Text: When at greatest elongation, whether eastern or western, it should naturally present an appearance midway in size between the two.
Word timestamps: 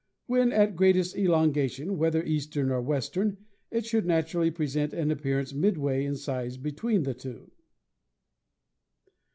When 0.25 0.51
at 0.51 0.75
greatest 0.75 1.15
elongation, 1.15 1.95
whether 1.95 2.23
eastern 2.23 2.71
or 2.71 2.81
western, 2.81 3.37
it 3.69 3.85
should 3.85 4.07
naturally 4.07 4.49
present 4.49 4.93
an 4.93 5.11
appearance 5.11 5.53
midway 5.53 6.05
in 6.05 6.15
size 6.15 6.57
between 6.57 7.03
the 7.03 7.13
two. 7.13 7.51